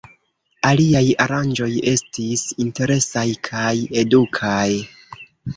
Aliaj 0.69 1.03
aranĝoj 1.25 1.67
estis 1.91 2.45
interesaj 2.65 3.27
kaj 3.51 3.77
edukaj. 4.05 4.67